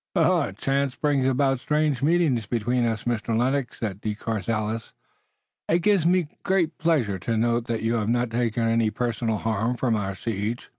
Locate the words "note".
7.37-7.67